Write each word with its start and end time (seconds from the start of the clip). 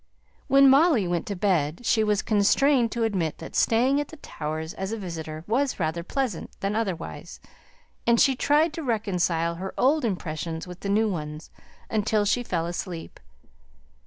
When 0.47 0.67
Molly 0.67 1.07
went 1.07 1.27
to 1.27 1.35
bed 1.35 1.85
she 1.85 2.03
was 2.03 2.23
constrained 2.23 2.91
to 2.93 3.03
admit 3.03 3.37
that 3.37 3.55
staying 3.55 4.01
at 4.01 4.07
the 4.07 4.17
Towers 4.17 4.73
as 4.73 4.91
a 4.91 4.97
visitor 4.97 5.43
was 5.45 5.79
rather 5.79 6.01
pleasant 6.01 6.49
than 6.59 6.75
otherwise; 6.75 7.39
and 8.07 8.19
she 8.19 8.35
tried 8.35 8.73
to 8.73 8.81
reconcile 8.83 9.69
old 9.77 10.03
impressions 10.03 10.65
with 10.65 10.83
new 10.83 11.07
ones, 11.07 11.51
until 11.87 12.25
she 12.25 12.41
fell 12.41 12.65
asleep. 12.65 13.19